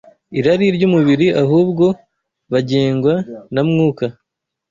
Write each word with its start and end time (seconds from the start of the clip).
irari 0.39 0.67
ry’umubiri 0.75 1.27
ahubwo 1.43 1.85
bagengwa 2.51 3.13
na 3.53 3.61
Mwuka 3.69 4.05